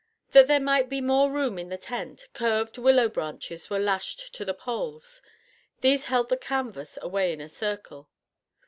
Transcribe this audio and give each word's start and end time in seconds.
That 0.31 0.47
there 0.47 0.59
might 0.59 0.89
be 0.89 0.99
more 0.99 1.29
room 1.29 1.59
in 1.59 1.69
the 1.69 1.77
tent, 1.77 2.27
curved 2.33 2.79
willow 2.79 3.07
branches 3.07 3.69
were 3.69 3.77
lashed 3.77 4.33
to 4.33 4.43
the 4.43 4.51
poles. 4.55 5.21
These 5.81 6.05
held 6.05 6.29
the 6.29 6.37
canvas 6.37 6.97
away 7.03 7.31
in 7.31 7.39
a 7.39 7.47
circle. 7.47 8.09